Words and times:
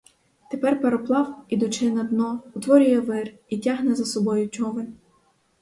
Тепер 0.51 0.81
пароплав, 0.81 1.45
ідучи 1.49 1.91
на 1.91 2.03
дно, 2.03 2.43
утворює 2.53 2.99
вир 2.99 3.33
і 3.49 3.57
тягне 3.57 3.95
за 3.95 4.05
собою 4.05 4.49
човен. 4.49 4.93